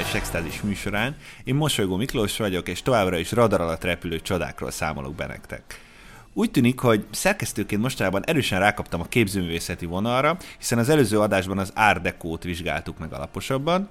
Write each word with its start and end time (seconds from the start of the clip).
Kulturális 0.00 0.28
Extázis 0.28 0.60
műsorán. 0.62 1.16
Én 1.44 1.54
Mosolygó 1.54 1.96
Miklós 1.96 2.36
vagyok, 2.36 2.68
és 2.68 2.82
továbbra 2.82 3.18
is 3.18 3.32
radar 3.32 3.60
alatt 3.60 3.84
repülő 3.84 4.20
csodákról 4.20 4.70
számolok 4.70 5.14
be 5.14 5.26
nektek. 5.26 5.80
Úgy 6.32 6.50
tűnik, 6.50 6.78
hogy 6.78 7.06
szerkesztőként 7.10 7.82
mostanában 7.82 8.24
erősen 8.24 8.58
rákaptam 8.58 9.00
a 9.00 9.08
képzőművészeti 9.08 9.86
vonalra, 9.86 10.36
hiszen 10.58 10.78
az 10.78 10.88
előző 10.88 11.20
adásban 11.20 11.58
az 11.58 11.72
Art 11.74 12.02
Deco-t 12.02 12.42
vizsgáltuk 12.42 12.98
meg 12.98 13.12
alaposabban, 13.12 13.88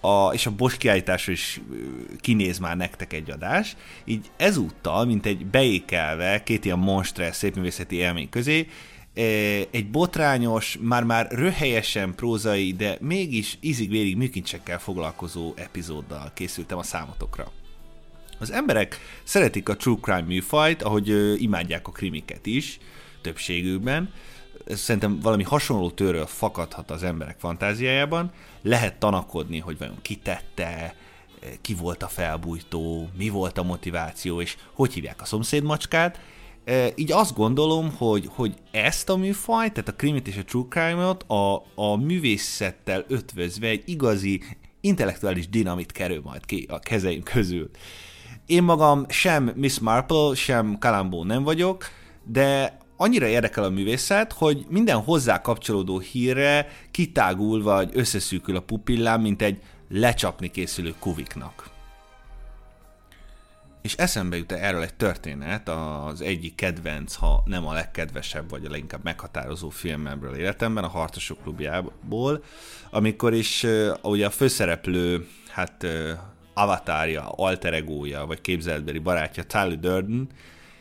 a, 0.00 0.32
és 0.32 0.46
a 0.46 0.50
Bosch 0.50 0.78
kiállításra 0.78 1.32
is 1.32 1.60
kinéz 2.20 2.58
már 2.58 2.76
nektek 2.76 3.12
egy 3.12 3.30
adás, 3.30 3.76
így 4.04 4.30
ezúttal, 4.36 5.04
mint 5.04 5.26
egy 5.26 5.46
beékelve 5.46 6.42
két 6.42 6.64
ilyen 6.64 6.78
monstre 6.78 7.32
szépművészeti 7.32 7.96
élmény 7.96 8.28
közé, 8.28 8.68
egy 9.70 9.90
botrányos, 9.90 10.78
már-már 10.80 11.30
röhelyesen 11.30 12.14
prózai, 12.14 12.72
de 12.72 12.96
mégis 13.00 13.58
ízig-vérig 13.60 14.16
műkincsekkel 14.16 14.78
foglalkozó 14.78 15.52
epizóddal 15.56 16.30
készültem 16.34 16.78
a 16.78 16.82
számotokra. 16.82 17.50
Az 18.38 18.50
emberek 18.50 18.98
szeretik 19.22 19.68
a 19.68 19.76
true 19.76 19.98
crime 20.00 20.20
műfajt, 20.20 20.82
ahogy 20.82 21.42
imádják 21.42 21.88
a 21.88 21.92
krimiket 21.92 22.46
is, 22.46 22.78
többségükben. 23.20 24.12
Szerintem 24.66 25.20
valami 25.20 25.42
hasonló 25.42 25.90
tőről 25.90 26.26
fakadhat 26.26 26.90
az 26.90 27.02
emberek 27.02 27.38
fantáziájában. 27.38 28.32
Lehet 28.62 28.98
tanakodni, 28.98 29.58
hogy 29.58 29.78
vajon 29.78 29.98
kitette, 30.02 30.94
ki 31.60 31.74
volt 31.74 32.02
a 32.02 32.08
felbújtó, 32.08 33.08
mi 33.16 33.28
volt 33.28 33.58
a 33.58 33.62
motiváció, 33.62 34.40
és 34.40 34.56
hogy 34.72 34.92
hívják 34.92 35.20
a 35.20 35.24
szomszédmacskát. 35.24 36.20
Így 36.94 37.12
azt 37.12 37.34
gondolom, 37.34 37.94
hogy, 37.96 38.28
hogy 38.34 38.54
ezt 38.70 39.08
a 39.08 39.16
műfajt, 39.16 39.72
tehát 39.72 39.88
a 39.88 39.94
krimit 39.94 40.28
és 40.28 40.36
a 40.36 40.44
true 40.44 40.66
crime-ot 40.68 41.22
a, 41.22 41.64
a 41.74 41.96
művészettel 41.96 43.04
ötvözve 43.08 43.66
egy 43.66 43.82
igazi 43.86 44.42
intellektuális 44.80 45.48
dinamit 45.48 45.92
kerül 45.92 46.20
majd 46.24 46.46
ki 46.46 46.66
a 46.70 46.78
kezeink 46.78 47.24
közül. 47.24 47.70
Én 48.46 48.62
magam 48.62 49.04
sem 49.08 49.52
Miss 49.54 49.78
Marple, 49.78 50.34
sem 50.34 50.78
Kalambó 50.78 51.24
nem 51.24 51.42
vagyok, 51.42 51.84
de 52.24 52.78
annyira 52.96 53.26
érdekel 53.26 53.64
a 53.64 53.70
művészet, 53.70 54.32
hogy 54.32 54.66
minden 54.68 54.96
hozzá 54.96 55.40
kapcsolódó 55.40 55.98
hírre 55.98 56.68
kitágul 56.90 57.62
vagy 57.62 57.90
összeszűkül 57.92 58.56
a 58.56 58.60
pupillám, 58.60 59.20
mint 59.20 59.42
egy 59.42 59.58
lecsapni 59.88 60.50
készülő 60.50 60.94
kuviknak. 60.98 61.71
És 63.82 63.94
eszembe 63.94 64.36
jut 64.36 64.52
erről 64.52 64.82
egy 64.82 64.94
történet, 64.94 65.68
az 65.68 66.20
egyik 66.20 66.54
kedvenc, 66.54 67.14
ha 67.14 67.42
nem 67.44 67.66
a 67.66 67.72
legkedvesebb, 67.72 68.50
vagy 68.50 68.64
a 68.64 68.70
leginkább 68.70 69.04
meghatározó 69.04 69.68
filmemből 69.68 70.34
életemben, 70.34 70.84
a 70.84 70.88
Harcosok 70.88 71.42
klubjából, 71.42 72.44
amikor 72.90 73.34
is 73.34 73.66
ugye 74.02 74.26
a 74.26 74.30
főszereplő, 74.30 75.28
hát 75.48 75.86
avatárja, 76.54 77.28
alter 77.28 77.74
egója, 77.74 78.26
vagy 78.26 78.40
képzeletbeli 78.40 78.98
barátja 78.98 79.44
Tyler 79.44 79.78
Durden, 79.78 80.28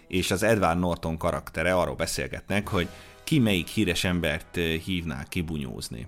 és 0.08 0.32
az 0.32 0.44
Edward 0.44 0.80
Norton 0.80 1.18
karaktere 1.18 1.74
arról 1.74 1.96
beszélgetnek, 1.96 2.68
hogy 2.68 2.88
ki 3.24 3.40
melyik 3.40 3.68
híres 3.68 4.04
embert 4.04 4.56
hívná 4.86 5.24
kibunyózni. 5.24 6.08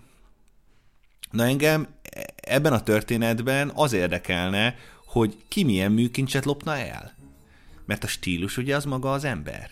Na 1.32 1.44
engem 1.46 1.88
ebben 2.36 2.74
a 2.74 2.84
történetben 2.84 3.72
az 3.76 3.94
érdekelne, 3.94 4.76
hogy 5.14 5.38
ki 5.48 5.64
milyen 5.64 5.92
műkincset 5.92 6.46
lopna 6.46 6.78
el. 6.78 7.14
Mert 7.86 8.04
a 8.04 8.08
stílus 8.08 8.58
ugye 8.58 8.76
az 8.76 8.86
maga 8.86 9.12
az 9.12 9.24
ember. 9.24 9.72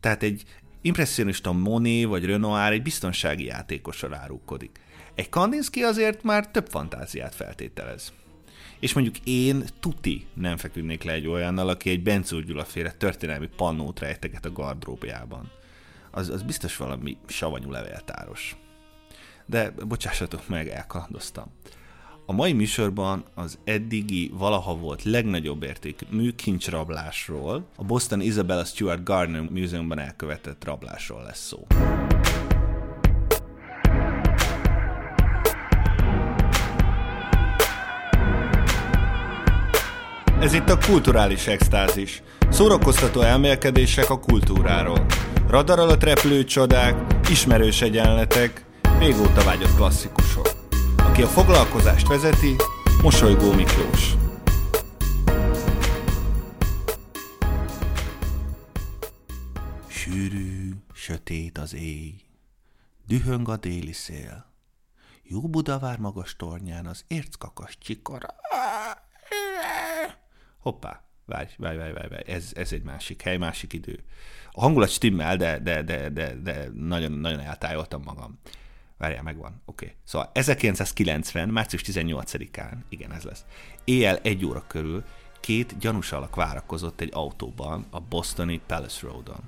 Tehát 0.00 0.22
egy 0.22 0.42
impressionista 0.80 1.52
Monet 1.52 2.04
vagy 2.04 2.24
Renoir 2.24 2.72
egy 2.72 2.82
biztonsági 2.82 3.44
játékosra 3.44 4.16
árulkodik. 4.16 4.80
Egy 5.14 5.28
Kandinsky 5.28 5.82
azért 5.82 6.22
már 6.22 6.50
több 6.50 6.68
fantáziát 6.68 7.34
feltételez. 7.34 8.12
És 8.80 8.92
mondjuk 8.92 9.16
én 9.24 9.64
tuti 9.80 10.26
nem 10.34 10.56
feküdnék 10.56 11.02
le 11.02 11.12
egy 11.12 11.26
olyannal, 11.26 11.68
aki 11.68 11.90
egy 11.90 12.02
Bencó 12.02 12.40
Gyula 12.40 12.64
féle 12.64 12.90
történelmi 12.92 13.48
pannót 13.56 14.00
rejteget 14.00 14.44
a 14.44 14.52
gardróbjában. 14.52 15.50
Az, 16.10 16.28
az 16.28 16.42
biztos 16.42 16.76
valami 16.76 17.16
savanyú 17.26 17.70
levéltáros. 17.70 18.56
De 19.46 19.70
bocsássatok 19.70 20.48
meg, 20.48 20.68
elkalandoztam. 20.68 21.46
A 22.30 22.32
mai 22.32 22.52
műsorban 22.52 23.24
az 23.34 23.58
eddigi 23.64 24.30
valaha 24.34 24.76
volt 24.76 25.02
legnagyobb 25.02 25.62
érték 25.62 26.06
műkincsrablásról, 26.10 27.64
a 27.76 27.84
Boston 27.84 28.20
Isabella 28.20 28.64
Stewart 28.64 29.04
Gardner 29.04 29.42
Múzeumban 29.50 29.98
elkövetett 29.98 30.64
rablásról 30.64 31.22
lesz 31.22 31.46
szó. 31.46 31.66
Ez 40.40 40.52
itt 40.52 40.68
a 40.68 40.78
kulturális 40.86 41.46
extázis. 41.46 42.22
Szórakoztató 42.50 43.20
elmélkedések 43.20 44.10
a 44.10 44.18
kultúráról. 44.18 45.06
Radar 45.46 45.78
alatt 45.78 46.02
repülő 46.04 46.44
csodák, 46.44 47.28
ismerős 47.30 47.82
egyenletek, 47.82 48.64
régóta 48.98 49.44
vágyott 49.44 49.74
klasszikusok. 49.76 50.57
Aki 51.18 51.26
a 51.26 51.30
foglalkozást 51.30 52.08
vezeti, 52.08 52.56
Mosolygó 53.02 53.52
Miklós. 53.52 54.14
Sűrű, 59.88 60.72
sötét 60.92 61.58
az 61.58 61.74
éj, 61.74 62.14
dühöng 63.06 63.48
a 63.48 63.56
déli 63.56 63.92
szél. 63.92 64.52
Jó 65.22 65.40
Budavár 65.40 65.98
magas 65.98 66.36
tornyán 66.36 66.86
az 66.86 67.04
érckakas 67.06 67.78
csikora. 67.78 68.34
Hoppá, 70.58 71.04
várj, 71.26 71.50
várj, 71.56 71.76
várj, 71.76 71.92
várj, 71.92 72.08
várj. 72.08 72.30
Ez, 72.30 72.50
ez 72.54 72.72
egy 72.72 72.82
másik 72.82 73.22
hely, 73.22 73.36
másik 73.36 73.72
idő. 73.72 74.04
A 74.52 74.60
hangulat 74.60 74.88
stimmel, 74.90 75.36
de, 75.36 75.58
de, 75.58 75.82
de, 75.82 76.08
de, 76.08 76.34
de 76.34 76.68
nagyon, 76.74 77.12
nagyon 77.12 77.40
eltájoltam 77.40 78.02
magam. 78.04 78.38
Várjál, 78.98 79.22
megvan. 79.22 79.62
Oké. 79.64 79.84
Okay. 79.84 79.96
Szóval 80.04 80.30
1990. 80.32 81.48
március 81.48 81.82
18-án, 81.86 82.76
igen, 82.88 83.12
ez 83.12 83.22
lesz. 83.22 83.44
Éjjel 83.84 84.18
egy 84.22 84.44
óra 84.44 84.64
körül 84.66 85.04
két 85.40 85.78
gyanús 85.78 86.12
alak 86.12 86.36
várakozott 86.36 87.00
egy 87.00 87.10
autóban 87.12 87.86
a 87.90 88.00
Bostoni 88.00 88.60
Palace 88.66 89.06
Roadon. 89.06 89.40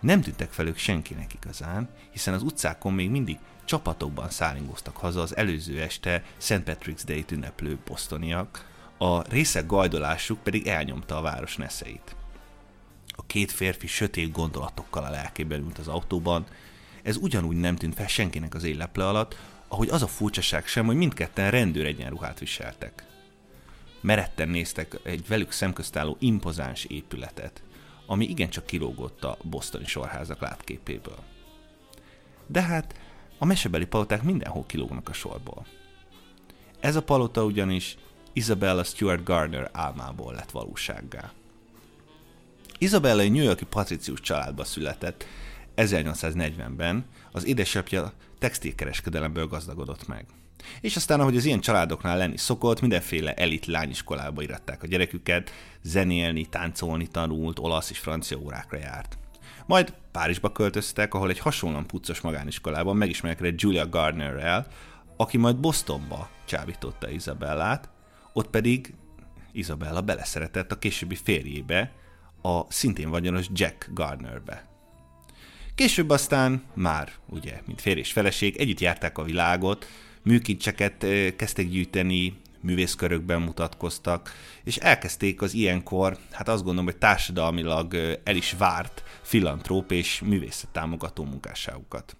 Nem 0.00 0.20
tűntek 0.20 0.50
fel 0.50 0.66
ők 0.66 0.76
senkinek 0.76 1.34
igazán, 1.34 1.88
hiszen 2.10 2.34
az 2.34 2.42
utcákon 2.42 2.92
még 2.92 3.10
mindig 3.10 3.38
csapatokban 3.64 4.30
szállingoztak 4.30 4.96
haza 4.96 5.20
az 5.20 5.36
előző 5.36 5.80
este 5.80 6.24
St. 6.36 6.62
Patrick's 6.64 7.02
Day-t 7.04 7.30
ünneplő 7.30 7.78
bostoniak, 7.86 8.72
a 8.98 9.28
részek 9.28 9.66
gajdolásuk 9.66 10.42
pedig 10.42 10.66
elnyomta 10.66 11.16
a 11.16 11.22
város 11.22 11.56
neszeit. 11.56 12.16
A 13.06 13.26
két 13.26 13.52
férfi 13.52 13.86
sötét 13.86 14.32
gondolatokkal 14.32 15.04
a 15.04 15.10
lelkében 15.10 15.60
ült 15.60 15.78
az 15.78 15.88
autóban, 15.88 16.46
ez 17.04 17.16
ugyanúgy 17.16 17.56
nem 17.56 17.76
tűnt 17.76 17.94
fel 17.94 18.06
senkinek 18.06 18.54
az 18.54 18.64
éleple 18.64 19.08
alatt, 19.08 19.36
ahogy 19.68 19.88
az 19.88 20.02
a 20.02 20.06
furcsaság 20.06 20.66
sem, 20.66 20.86
hogy 20.86 20.96
mindketten 20.96 21.50
rendőr 21.50 21.84
egyenruhát 21.84 22.38
viseltek. 22.38 23.04
Meretten 24.00 24.48
néztek 24.48 24.98
egy 25.02 25.26
velük 25.26 25.52
szemköztálló 25.52 26.16
impozáns 26.18 26.84
épületet, 26.84 27.62
ami 28.06 28.28
igencsak 28.28 28.66
kilógott 28.66 29.24
a 29.24 29.36
bosztoni 29.42 29.86
sorházak 29.86 30.40
látképéből. 30.40 31.18
De 32.46 32.62
hát 32.62 32.94
a 33.38 33.44
mesebeli 33.44 33.86
paloták 33.86 34.22
mindenhol 34.22 34.66
kilógnak 34.66 35.08
a 35.08 35.12
sorból. 35.12 35.66
Ez 36.80 36.96
a 36.96 37.02
palota 37.02 37.44
ugyanis 37.44 37.96
Isabella 38.32 38.84
Stuart 38.84 39.24
Gardner 39.24 39.70
álmából 39.72 40.34
lett 40.34 40.50
valósággá. 40.50 41.32
Isabella 42.78 43.20
egy 43.20 43.32
New 43.32 43.42
Yorki 43.42 43.64
patricius 43.64 44.20
családba 44.20 44.64
született, 44.64 45.26
1840-ben 45.76 47.04
az 47.32 47.46
édesapja 47.46 48.12
textilkereskedelemből 48.38 49.46
gazdagodott 49.46 50.06
meg. 50.06 50.26
És 50.80 50.96
aztán, 50.96 51.20
ahogy 51.20 51.36
az 51.36 51.44
ilyen 51.44 51.60
családoknál 51.60 52.16
lenni 52.16 52.36
szokott, 52.36 52.80
mindenféle 52.80 53.34
elit 53.34 53.66
lányiskolába 53.66 54.42
iratták 54.42 54.82
a 54.82 54.86
gyereküket, 54.86 55.50
zenélni, 55.82 56.46
táncolni 56.46 57.06
tanult, 57.06 57.58
olasz 57.58 57.90
és 57.90 57.98
francia 57.98 58.38
órákra 58.38 58.78
járt. 58.78 59.18
Majd 59.66 59.94
Párizsba 60.12 60.52
költöztek, 60.52 61.14
ahol 61.14 61.28
egy 61.28 61.38
hasonlóan 61.38 61.86
puccos 61.86 62.20
magániskolában 62.20 62.96
megismerkedett 62.96 63.60
Julia 63.60 63.88
Gardnerrel, 63.88 64.66
aki 65.16 65.36
majd 65.36 65.56
Bostonba 65.56 66.30
csábította 66.44 67.10
Isabellát, 67.10 67.88
ott 68.32 68.50
pedig 68.50 68.94
Isabella 69.52 70.00
beleszeretett 70.00 70.72
a 70.72 70.78
későbbi 70.78 71.14
férjébe, 71.14 71.92
a 72.42 72.72
szintén 72.72 73.10
vagyonos 73.10 73.46
Jack 73.52 73.88
Gardnerbe. 73.92 74.73
Később 75.74 76.10
aztán 76.10 76.62
már, 76.74 77.12
ugye, 77.26 77.60
mint 77.66 77.80
férj 77.80 78.00
és 78.00 78.12
feleség, 78.12 78.56
együtt 78.56 78.80
járták 78.80 79.18
a 79.18 79.22
világot, 79.22 79.86
műkincseket 80.22 81.06
kezdtek 81.36 81.68
gyűjteni, 81.68 82.36
művészkörökben 82.60 83.40
mutatkoztak, 83.40 84.32
és 84.64 84.76
elkezdték 84.76 85.42
az 85.42 85.54
ilyenkor, 85.54 86.18
hát 86.30 86.48
azt 86.48 86.62
gondolom, 86.62 86.84
hogy 86.84 86.96
társadalmilag 86.96 87.94
el 88.24 88.36
is 88.36 88.54
várt 88.58 89.02
filantróp 89.22 89.92
és 89.92 90.20
művészet 90.20 90.68
támogató 90.68 91.24
munkásságukat. 91.24 92.16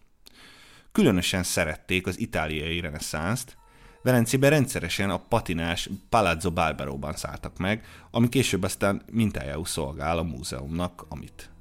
Különösen 0.93 1.43
szerették 1.43 2.07
az 2.07 2.19
itáliai 2.19 2.81
reneszánszt, 2.81 3.57
Velencében 4.03 4.51
rendszeresen 4.51 5.11
a 5.11 5.19
patinás 5.19 5.91
Palazzo 6.09 6.51
Balberóban 6.51 7.13
szálltak 7.13 7.59
meg, 7.59 7.85
ami 8.11 8.29
később 8.29 8.63
aztán 8.63 9.03
mintájául 9.13 9.67
szolgál 9.67 10.19
a 10.19 10.23
múzeumnak, 10.23 11.07
amit 11.09 11.54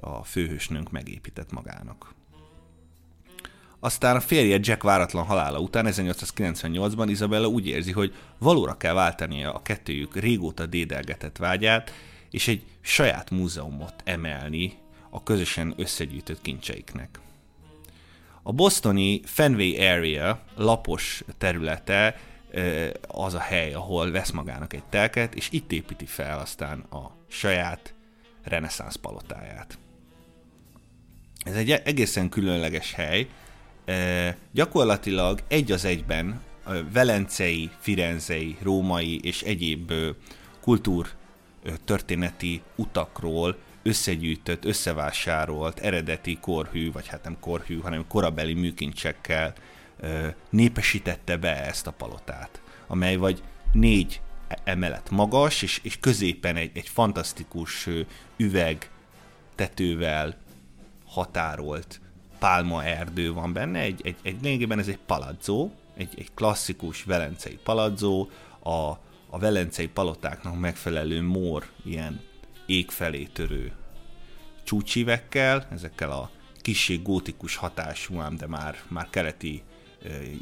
a 0.00 0.24
főhősnőnk 0.24 0.90
megépített 0.90 1.52
magának. 1.52 2.14
Aztán 3.80 4.16
a 4.16 4.20
férje 4.20 4.58
Jack 4.60 4.82
váratlan 4.82 5.24
halála 5.24 5.60
után 5.60 5.86
1898-ban 5.88 7.06
Isabella 7.08 7.46
úgy 7.46 7.66
érzi, 7.66 7.92
hogy 7.92 8.14
valóra 8.38 8.76
kell 8.76 8.94
váltania 8.94 9.52
a 9.52 9.62
kettőjük 9.62 10.16
régóta 10.16 10.66
dédelgetett 10.66 11.36
vágyát, 11.36 11.92
és 12.30 12.48
egy 12.48 12.62
saját 12.80 13.30
múzeumot 13.30 13.94
emelni 14.04 14.78
a 15.10 15.22
közösen 15.22 15.74
összegyűjtött 15.76 16.42
kincseiknek. 16.42 17.20
A 18.42 18.52
bostoni 18.52 19.20
Fenway 19.24 19.74
Area 19.80 20.42
lapos 20.56 21.24
területe 21.38 22.20
az 23.08 23.34
a 23.34 23.40
hely, 23.40 23.74
ahol 23.74 24.10
vesz 24.10 24.30
magának 24.30 24.72
egy 24.72 24.84
telket, 24.84 25.34
és 25.34 25.48
itt 25.50 25.72
építi 25.72 26.06
fel 26.06 26.38
aztán 26.38 26.80
a 26.80 27.10
saját 27.28 27.94
reneszánsz 28.48 28.96
palotáját. 28.96 29.78
Ez 31.38 31.54
egy 31.54 31.70
egészen 31.70 32.28
különleges 32.28 32.92
hely, 32.92 33.28
gyakorlatilag 34.52 35.42
egy 35.48 35.72
az 35.72 35.84
egyben 35.84 36.40
velencei, 36.92 37.70
firenzei, 37.78 38.56
római 38.62 39.20
és 39.22 39.42
egyéb 39.42 39.92
kultúr 40.60 41.08
történeti 41.84 42.62
utakról 42.76 43.56
összegyűjtött, 43.82 44.64
összevásárolt, 44.64 45.78
eredeti 45.78 46.38
korhű, 46.40 46.92
vagy 46.92 47.06
hát 47.06 47.24
nem 47.24 47.36
korhű, 47.40 47.78
hanem 47.78 48.06
korabeli 48.08 48.54
műkincsekkel 48.54 49.54
népesítette 50.50 51.36
be 51.36 51.64
ezt 51.66 51.86
a 51.86 51.92
palotát, 51.92 52.60
amely 52.86 53.16
vagy 53.16 53.42
négy 53.72 54.20
emelet 54.64 55.10
magas, 55.10 55.62
és, 55.62 55.80
és 55.82 55.98
középen 56.00 56.56
egy, 56.56 56.70
egy 56.74 56.88
fantasztikus 56.88 57.88
üveg 58.36 58.90
tetővel 59.54 60.36
határolt 61.06 62.00
pálma 62.38 62.84
erdő 62.84 63.32
van 63.32 63.52
benne, 63.52 63.78
egy, 63.78 64.00
egy, 64.04 64.16
egy 64.22 64.36
lényegében 64.42 64.78
ez 64.78 64.88
egy 64.88 64.98
palazzo, 65.06 65.70
egy, 65.96 66.14
egy 66.16 66.34
klasszikus 66.34 67.04
velencei 67.04 67.58
palazzo, 67.62 68.28
a, 68.62 68.98
a 69.30 69.38
velencei 69.38 69.88
palotáknak 69.88 70.58
megfelelő 70.58 71.22
mór 71.22 71.66
ilyen 71.84 72.20
ég 72.66 72.90
felé 72.90 73.24
törő 73.24 73.72
csúcsívekkel, 74.64 75.66
ezekkel 75.70 76.10
a 76.10 76.30
kissé 76.60 76.96
gótikus 76.96 77.56
hatású, 77.56 78.22
de 78.36 78.46
már, 78.46 78.78
már 78.88 79.10
keleti 79.10 79.62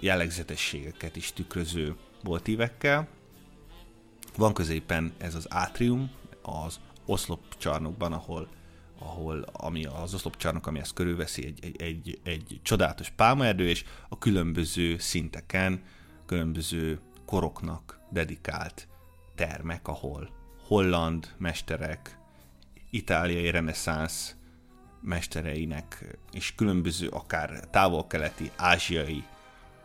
jellegzetességeket 0.00 1.16
is 1.16 1.32
tükröző 1.32 1.96
boltívekkel. 2.22 3.08
Van 4.36 4.54
középen 4.54 5.12
ez 5.18 5.34
az 5.34 5.46
átrium, 5.48 6.10
az 6.42 6.80
oszlop 7.06 7.56
csarnokban, 7.58 8.12
ahol 8.12 8.48
ahol 8.98 9.44
ami 9.52 9.84
az 9.84 10.14
oszlopcsarnok, 10.14 10.66
ami 10.66 10.78
ezt 10.78 10.92
körülveszi, 10.92 11.44
egy, 11.44 11.64
egy, 11.64 11.80
egy, 11.82 12.20
egy 12.22 12.60
csodálatos 12.62 13.10
pálmaerdő, 13.10 13.68
és 13.68 13.84
a 14.08 14.18
különböző 14.18 14.98
szinteken, 14.98 15.82
különböző 16.26 17.00
koroknak 17.26 18.00
dedikált 18.10 18.88
termek, 19.34 19.88
ahol 19.88 20.30
holland 20.66 21.34
mesterek, 21.38 22.18
itáliai 22.90 23.50
reneszánsz 23.50 24.36
mestereinek, 25.00 26.18
és 26.32 26.54
különböző 26.54 27.08
akár 27.08 27.68
távol-keleti, 27.70 28.50
ázsiai 28.56 29.24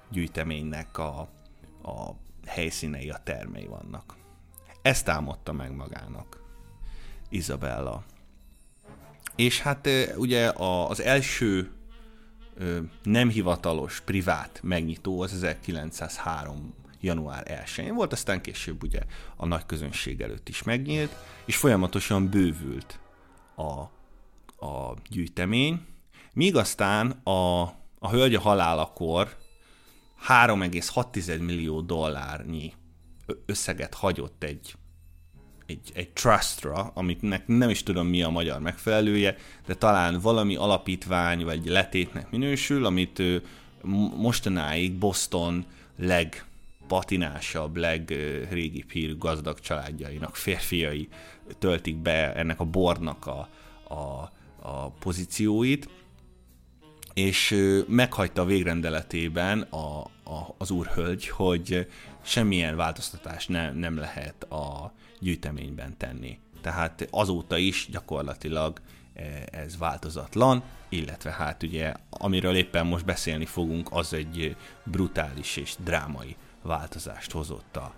gyűjteménynek 0.10 0.98
a, 0.98 1.20
a 1.84 2.16
helyszínei, 2.46 3.10
a 3.10 3.20
termei 3.24 3.66
vannak. 3.66 4.21
Ezt 4.82 5.06
támadta 5.06 5.52
meg 5.52 5.76
magának 5.76 6.42
Isabella. 7.30 8.04
És 9.36 9.62
hát 9.62 9.90
ugye 10.16 10.52
az 10.88 11.02
első 11.02 11.72
nem 13.04 13.30
hivatalos, 13.30 14.02
privát 14.02 14.60
megnyitó 14.64 15.22
az 15.22 15.34
1903 15.34 16.74
január 17.02 17.64
1-én 17.66 17.94
volt, 17.94 18.12
aztán 18.12 18.42
később 18.42 18.84
ugye 18.84 19.00
a 19.36 19.46
nagy 19.46 19.66
közönség 19.66 20.22
előtt 20.22 20.50
is 20.50 20.64
megnyílt, 20.64 21.16
és 21.46 21.56
folyamatosan 21.56 22.30
bővült 22.30 23.00
a, 23.56 23.80
a 24.66 24.96
gyűjtemény, 25.10 25.86
míg 26.34 26.56
aztán 26.56 27.10
a, 27.12 27.62
a 28.00 28.10
hölgy 28.10 28.36
a 28.36 28.40
halálakor 28.40 29.38
3,6 30.28 31.40
millió 31.40 31.82
dollárnyi 31.82 32.74
összeget 33.46 33.94
hagyott 33.94 34.44
egy 34.44 34.76
egy, 35.72 35.92
egy 35.94 36.10
trustra, 36.10 36.92
amit 36.94 37.48
nem 37.48 37.70
is 37.70 37.84
tudom 37.84 38.08
mi 38.08 38.22
a 38.22 38.30
magyar 38.30 38.60
megfelelője, 38.60 39.36
de 39.66 39.76
talán 39.76 40.20
valami 40.20 40.56
alapítvány 40.56 41.44
vagy 41.44 41.66
letétnek 41.66 42.32
minősül, 42.32 42.86
amit 42.86 43.20
ő 43.20 43.44
mostanáig 44.16 44.94
Boston 44.94 45.66
legpatinásabb, 45.98 47.76
legrégibb 47.76 48.92
hírű 48.92 49.18
gazdag 49.18 49.60
családjainak 49.60 50.36
férfiai 50.36 51.10
töltik 51.60 51.96
be 51.96 52.36
ennek 52.36 52.60
a 52.60 52.66
bornak 52.66 53.26
a, 53.26 53.50
a, 53.94 54.32
a 54.62 54.90
pozícióit, 54.90 55.90
és 57.14 57.56
meghagyta 57.88 58.42
a 58.42 58.46
végrendeletében 58.46 59.62
a, 59.62 60.06
a, 60.32 60.56
az 60.58 60.72
úrhölgy, 60.72 61.28
hogy 61.28 61.88
semmilyen 62.22 62.76
változtatás 62.76 63.48
ne, 63.48 63.72
nem 63.72 63.98
lehet 63.98 64.44
a 64.44 64.92
gyűjteményben 65.20 65.98
tenni. 65.98 66.40
Tehát 66.62 67.08
azóta 67.12 67.58
is 67.58 67.88
gyakorlatilag 67.92 68.82
e, 69.14 69.24
ez 69.52 69.78
változatlan, 69.78 70.64
illetve 70.90 71.32
hát 71.32 71.64
ugye, 71.64 71.94
amiről 72.10 72.56
éppen 72.56 72.86
most 72.86 73.06
beszélni 73.06 73.46
fogunk, 73.46 73.88
az 73.92 74.14
egy 74.14 74.56
brutális 74.84 75.58
és 75.58 75.76
drámai 75.84 76.36
változást 76.62 77.32
hozott 77.32 77.76
a, 77.76 77.94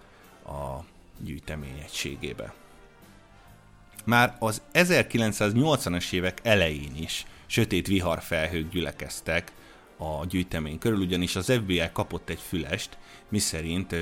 a 0.51 0.85
gyűjtemény 1.19 1.79
egységébe. 1.83 2.53
Már 4.05 4.35
az 4.39 4.61
1980-as 4.73 6.11
évek 6.11 6.39
elején 6.43 6.95
is 6.95 7.25
sötét 7.45 7.87
viharfelhők 7.87 8.69
gyülekeztek 8.69 9.51
a 10.03 10.25
gyűjtemény 10.25 10.77
körül, 10.77 10.99
ugyanis 10.99 11.35
az 11.35 11.51
FBI 11.51 11.81
kapott 11.93 12.29
egy 12.29 12.39
fülest, 12.39 12.97
miszerint 13.29 13.95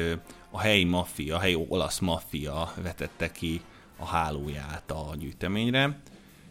a 0.51 0.59
helyi 0.59 0.83
maffia, 0.83 1.35
a 1.35 1.39
helyi 1.39 1.65
olasz 1.67 1.99
maffia 1.99 2.73
vetette 2.81 3.31
ki 3.31 3.61
a 3.97 4.05
hálóját 4.05 4.91
a 4.91 5.15
gyűjteményre, 5.17 5.99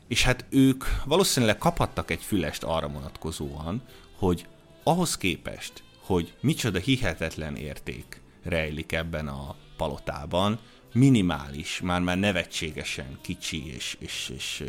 és 0.09 0.23
hát 0.23 0.45
ők 0.49 0.85
valószínűleg 1.05 1.59
kaphattak 1.59 2.11
egy 2.11 2.23
fülest 2.23 2.63
arra 2.63 2.89
vonatkozóan, 2.89 3.83
hogy 4.19 4.47
ahhoz 4.83 5.17
képest, 5.17 5.83
hogy 6.01 6.35
micsoda 6.41 6.79
hihetetlen 6.79 7.57
érték 7.57 8.21
rejlik 8.43 8.93
ebben 8.93 9.29
a 9.29 9.57
palotában, 9.77 10.59
minimális, 10.93 11.81
már-már 11.81 12.19
nevetségesen 12.19 13.19
kicsi 13.21 13.75
és, 13.75 13.97
és, 13.99 14.33
és 14.35 14.65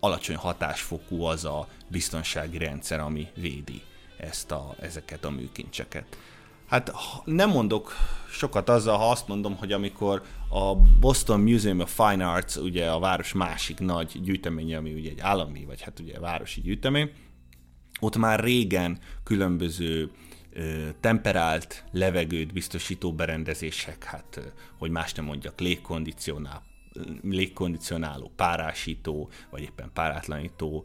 alacsony 0.00 0.36
hatásfokú 0.36 1.22
az 1.22 1.44
a 1.44 1.68
biztonsági 1.88 2.58
rendszer, 2.58 3.00
ami 3.00 3.26
védi 3.34 3.82
ezt 4.16 4.50
a, 4.50 4.74
ezeket 4.80 5.24
a 5.24 5.30
műkincseket. 5.30 6.16
Hát 6.66 6.92
nem 7.24 7.50
mondok 7.50 7.92
sokat 8.30 8.68
azzal, 8.68 8.96
ha 8.96 9.10
azt 9.10 9.28
mondom, 9.28 9.56
hogy 9.56 9.72
amikor 9.72 10.22
a 10.48 10.74
Boston 10.76 11.40
Museum 11.40 11.80
of 11.80 11.94
Fine 11.94 12.28
Arts, 12.28 12.56
ugye 12.56 12.90
a 12.90 12.98
város 12.98 13.32
másik 13.32 13.78
nagy 13.78 14.20
gyűjteménye, 14.22 14.76
ami 14.76 14.92
ugye 14.92 15.10
egy 15.10 15.20
állami, 15.20 15.64
vagy 15.64 15.82
hát 15.82 16.00
ugye 16.00 16.20
városi 16.20 16.60
gyűjtemény, 16.60 17.10
ott 18.00 18.16
már 18.16 18.40
régen 18.40 18.98
különböző 19.24 20.10
temperált 21.00 21.84
levegőt 21.92 22.52
biztosító 22.52 23.12
berendezések, 23.12 24.04
hát 24.04 24.52
hogy 24.78 24.90
más 24.90 25.12
nem 25.12 25.24
mondjak, 25.24 25.60
légkondicionál, 25.60 26.62
légkondicionáló, 27.22 28.32
párásító, 28.36 29.28
vagy 29.50 29.62
éppen 29.62 29.90
párátlanító 29.92 30.84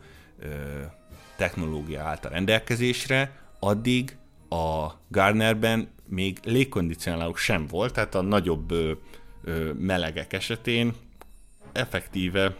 technológia 1.39 2.01
által 2.01 2.31
rendelkezésre, 2.31 3.31
addig 3.59 4.17
a 4.49 4.87
Gardnerben 5.07 5.89
még 6.07 6.39
légkondicionáló 6.43 7.35
sem 7.35 7.67
volt, 7.67 7.93
tehát 7.93 8.15
a 8.15 8.21
nagyobb 8.21 8.71
ö, 8.71 8.91
ö, 9.43 9.71
melegek 9.73 10.33
esetén 10.33 10.93
effektíve 11.71 12.55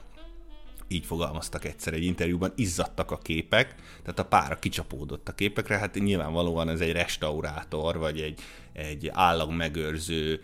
így 0.88 1.06
fogalmaztak 1.06 1.66
egyszer 1.66 1.94
egy 1.94 2.04
interjúban, 2.04 2.52
izzadtak 2.56 3.12
a 3.12 3.18
képek, 3.18 3.76
tehát 4.02 4.20
a 4.20 4.26
pára 4.26 4.60
kicsapódott 4.60 5.30
a 5.30 5.36
képekre, 5.36 5.78
hát 5.78 5.96
nyilvánvalóan 5.96 6.70
ez 6.70 6.80
egy 6.80 6.92
restaurátor, 6.92 7.98
vagy 7.98 8.22
egy, 8.22 8.40
egy 8.74 9.10
állagmegőrző 9.14 10.42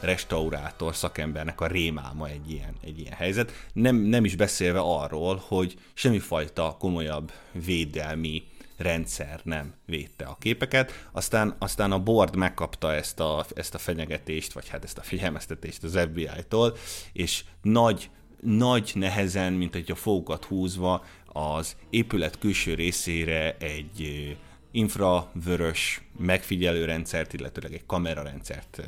restaurátor 0.00 0.94
szakembernek 0.94 1.60
a 1.60 1.66
rémálma 1.66 2.28
egy 2.28 2.50
ilyen, 2.50 2.74
egy 2.84 2.98
ilyen 2.98 3.12
helyzet. 3.12 3.52
Nem, 3.72 3.96
nem 3.96 4.24
is 4.24 4.36
beszélve 4.36 4.80
arról, 4.80 5.42
hogy 5.46 5.78
semmifajta 5.94 6.76
komolyabb 6.78 7.32
védelmi 7.52 8.42
rendszer 8.76 9.40
nem 9.42 9.74
védte 9.86 10.24
a 10.24 10.36
képeket. 10.40 11.08
Aztán, 11.12 11.56
aztán 11.58 11.92
a 11.92 12.02
board 12.02 12.36
megkapta 12.36 12.92
ezt 12.92 13.20
a, 13.20 13.46
ezt 13.54 13.74
a 13.74 13.78
fenyegetést, 13.78 14.52
vagy 14.52 14.68
hát 14.68 14.84
ezt 14.84 14.98
a 14.98 15.02
figyelmeztetést 15.02 15.82
az 15.82 15.98
FBI-tól, 15.98 16.76
és 17.12 17.44
nagy, 17.62 18.10
nagy 18.40 18.90
nehezen, 18.94 19.52
mint 19.52 19.74
a 19.88 19.94
fogukat 19.94 20.44
húzva, 20.44 21.04
az 21.26 21.76
épület 21.90 22.38
külső 22.38 22.74
részére 22.74 23.56
egy 23.58 24.36
infravörös 24.70 26.00
megfigyelőrendszert, 26.18 27.32
illetőleg 27.32 27.72
egy 27.72 27.86
kamerarendszert 27.86 28.82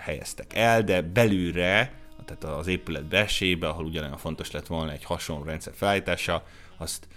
helyeztek 0.00 0.54
el, 0.54 0.82
de 0.82 1.02
belülre, 1.02 1.92
tehát 2.24 2.44
az 2.58 2.66
épület 2.66 3.04
belsébe, 3.04 3.68
ahol 3.68 3.84
ugyanolyan 3.84 4.16
fontos 4.16 4.50
lett 4.50 4.66
volna 4.66 4.92
egy 4.92 5.04
hasonló 5.04 5.44
rendszer 5.44 5.72
felállítása, 5.76 6.46
azt 6.76 7.08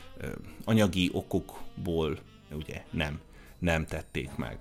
anyagi 0.65 1.09
okokból 1.13 2.19
ugye 2.51 2.83
nem, 2.89 3.19
nem 3.59 3.85
tették 3.85 4.35
meg. 4.35 4.57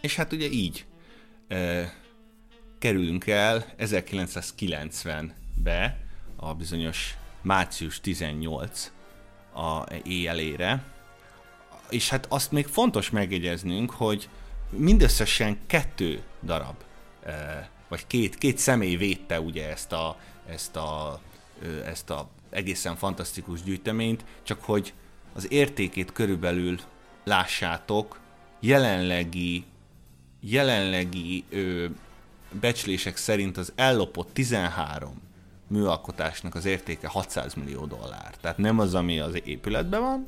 És 0.00 0.16
hát 0.16 0.32
ugye 0.32 0.46
így 0.46 0.84
e, 1.48 1.92
kerülünk 2.78 3.26
el 3.26 3.74
1990-be 3.78 5.98
a 6.36 6.54
bizonyos 6.54 7.16
március 7.42 8.00
18 8.00 8.92
a 9.54 9.84
éjjelére, 10.04 10.84
és 11.90 12.08
hát 12.08 12.26
azt 12.28 12.52
még 12.52 12.66
fontos 12.66 13.10
megjegyeznünk, 13.10 13.90
hogy 13.90 14.28
mindösszesen 14.70 15.58
kettő 15.66 16.22
darab, 16.42 16.74
vagy 17.88 18.06
két, 18.06 18.38
két 18.38 18.58
személy 18.58 18.96
védte 18.96 19.40
ugye 19.40 19.68
ezt 19.70 19.92
a, 19.92 20.16
ezt 20.48 20.76
a, 20.76 21.20
ezt 21.84 22.10
a 22.10 22.28
egészen 22.50 22.96
fantasztikus 22.96 23.62
gyűjteményt, 23.62 24.24
csak 24.42 24.64
hogy 24.64 24.94
az 25.32 25.52
értékét 25.52 26.12
körülbelül 26.12 26.78
lássátok, 27.24 28.20
jelenlegi, 28.60 29.64
jelenlegi 30.40 31.44
ö, 31.50 31.86
becslések 32.60 33.16
szerint 33.16 33.56
az 33.56 33.72
ellopott 33.76 34.32
13 34.32 35.20
műalkotásnak 35.66 36.54
az 36.54 36.64
értéke 36.64 37.08
600 37.08 37.54
millió 37.54 37.86
dollár. 37.86 38.36
Tehát 38.40 38.58
nem 38.58 38.78
az, 38.78 38.94
ami 38.94 39.20
az 39.20 39.40
épületben 39.44 40.00
van, 40.00 40.26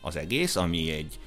az 0.00 0.16
egész, 0.16 0.56
ami 0.56 0.90
egy 0.90 1.18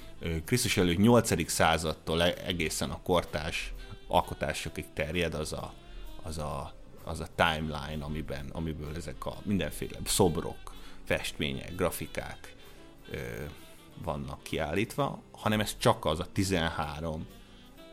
Krisztus 0.45 0.77
előtt 0.77 0.97
8. 0.97 1.49
századtól 1.51 2.23
e- 2.23 2.33
egészen 2.45 2.89
a 2.89 3.01
kortás 3.03 3.73
alkotásokig 4.09 4.85
terjed, 4.93 5.33
az 5.33 5.53
a, 5.53 5.73
az 6.23 6.37
a, 6.37 6.73
az 7.03 7.19
a 7.19 7.27
timeline, 7.35 8.03
amiben, 8.03 8.49
amiből 8.51 8.95
ezek 8.95 9.25
a 9.25 9.37
mindenféle 9.43 9.97
szobrok, 10.05 10.73
festmények, 11.03 11.75
grafikák 11.75 12.55
ö, 13.11 13.17
vannak 14.03 14.43
kiállítva, 14.43 15.21
hanem 15.31 15.59
ez 15.59 15.77
csak 15.77 16.05
az 16.05 16.19
a 16.19 16.31
13 16.31 17.27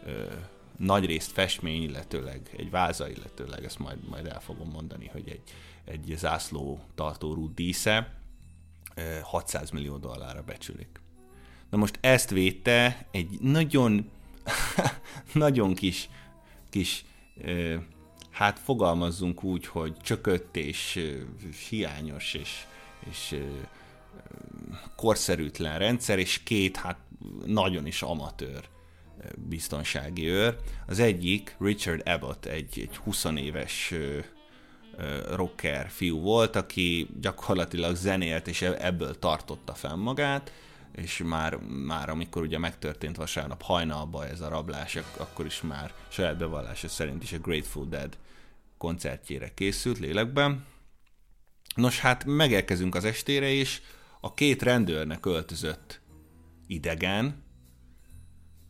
ö, 0.05 0.33
nagyrészt 0.77 1.33
festmény, 1.33 1.83
illetőleg 1.83 2.55
egy 2.57 2.71
váza, 2.71 3.09
illetőleg 3.09 3.65
ezt 3.65 3.79
majd, 3.79 4.09
majd 4.09 4.27
el 4.27 4.41
fogom 4.41 4.69
mondani, 4.69 5.07
hogy 5.07 5.29
egy, 5.29 5.43
egy 5.85 6.15
zászló 6.19 6.81
tartó 6.95 7.35
rúd 7.35 7.55
dísze 7.55 8.15
600 9.23 9.71
millió 9.71 9.97
dollárra 9.97 10.43
becsülik. 10.43 11.01
Na 11.71 11.77
most 11.77 11.99
ezt 12.01 12.31
védte 12.31 13.07
egy 13.11 13.41
nagyon, 13.41 14.11
nagyon 15.33 15.75
kis, 15.75 16.09
kis 16.71 17.05
hát 18.31 18.59
fogalmazzunk 18.59 19.45
úgy, 19.45 19.67
hogy 19.67 19.97
csökött 20.03 20.57
és 20.57 21.11
hiányos 21.69 22.35
és, 22.35 22.65
és 23.11 23.41
korszerűtlen 24.97 25.79
rendszer, 25.79 26.19
és 26.19 26.43
két 26.43 26.77
hát 26.77 26.99
nagyon 27.47 27.87
is 27.87 28.03
amatőr 28.03 28.69
biztonsági 29.49 30.27
őr. 30.27 30.57
Az 30.87 30.99
egyik 30.99 31.57
Richard 31.59 32.09
Abbott, 32.09 32.45
egy, 32.45 32.81
egy 32.81 32.97
20 32.97 33.25
éves 33.25 33.95
rocker 35.31 35.89
fiú 35.89 36.21
volt, 36.21 36.57
aki 36.57 37.09
gyakorlatilag 37.21 37.95
zenélt, 37.95 38.49
és 38.49 38.63
e-, 38.63 38.77
ebből 38.81 39.19
tartotta 39.19 39.75
fenn 39.75 39.99
magát, 39.99 40.53
és 40.97 41.23
már, 41.25 41.57
már 41.57 42.09
amikor 42.09 42.43
ugye 42.43 42.59
megtörtént 42.59 43.17
vasárnap 43.17 43.63
hajnalba 43.63 44.27
ez 44.27 44.41
a 44.41 44.49
rablás, 44.49 44.99
akkor 45.17 45.47
is 45.47 45.63
már 45.63 45.93
saját 46.09 46.37
bevallása 46.37 46.89
szerint 46.89 47.23
is 47.23 47.33
a 47.33 47.39
Grateful 47.39 47.87
Dead 47.87 48.19
koncertjére 48.79 49.55
készült 49.55 49.99
lélekben. 49.99 50.65
Nos, 51.75 52.01
hát 52.01 52.25
megérkezünk 52.25 52.95
az 52.95 53.05
estére, 53.05 53.49
és 53.49 53.81
a 54.21 54.35
két 54.35 54.63
rendőrnek 54.63 55.27
öltözött 55.27 56.01
idegen 56.67 57.45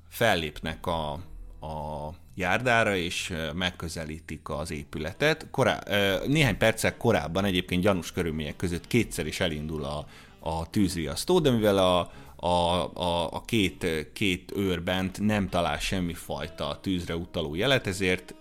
fellépnek 0.08 0.86
a, 0.86 1.12
a 1.60 2.10
járdára, 2.34 2.96
és 2.96 3.34
megközelítik 3.54 4.48
az 4.48 4.70
épületet. 4.70 5.46
Korá, 5.50 5.80
néhány 6.26 6.58
perccel 6.58 6.96
korábban 6.96 7.44
egyébként 7.44 7.82
gyanús 7.82 8.12
körülmények 8.12 8.56
között 8.56 8.86
kétszer 8.86 9.26
is 9.26 9.40
elindul 9.40 9.84
a, 9.84 10.06
a 10.46 10.66
tűzriasztó, 10.70 11.38
de 11.40 11.50
mivel 11.50 11.78
a, 11.78 12.10
a, 12.36 12.90
a, 12.94 13.32
a 13.32 13.40
két, 13.44 13.86
két 14.12 14.52
őrbent 14.56 15.20
nem 15.20 15.48
talál 15.48 15.78
semmi 15.78 16.12
fajta 16.12 16.78
tűzre 16.82 17.16
utaló 17.16 17.54
jelet, 17.54 17.86
ezért 17.86 18.34